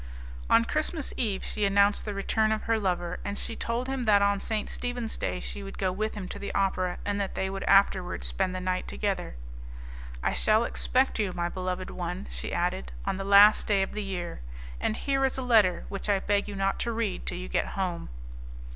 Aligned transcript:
On 0.49 0.65
Christmas 0.65 1.13
Eve 1.15 1.45
she 1.45 1.63
announced 1.63 2.05
the 2.05 2.15
return 2.15 2.51
of 2.51 2.63
her 2.63 2.79
lover, 2.79 3.19
and 3.23 3.37
she 3.37 3.55
told 3.55 3.87
him 3.87 4.05
that 4.05 4.23
on 4.23 4.39
St. 4.39 4.67
Stephen's 4.67 5.15
Day 5.15 5.39
she 5.39 5.61
would 5.61 5.77
go 5.77 5.91
with 5.91 6.15
him 6.15 6.27
to 6.29 6.39
the 6.39 6.51
opera, 6.55 6.97
and 7.05 7.21
that 7.21 7.35
they 7.35 7.51
would 7.51 7.61
afterwards 7.65 8.25
spend 8.25 8.55
the 8.55 8.59
night 8.59 8.87
together. 8.87 9.35
"I 10.23 10.33
shall 10.33 10.63
expect 10.63 11.19
you, 11.19 11.33
my 11.33 11.49
beloved 11.49 11.91
one," 11.91 12.25
she 12.31 12.51
added, 12.51 12.91
"on 13.05 13.17
the 13.17 13.23
last 13.23 13.67
day 13.67 13.83
of 13.83 13.91
the 13.91 14.01
year, 14.01 14.41
and 14.79 14.97
here 14.97 15.23
is 15.23 15.37
a 15.37 15.43
letter 15.43 15.85
which 15.87 16.09
I 16.09 16.17
beg 16.19 16.47
you 16.47 16.55
not 16.55 16.79
to 16.79 16.91
read 16.91 17.27
till 17.27 17.37
you 17.37 17.47
get 17.47 17.67
home." 17.77 18.09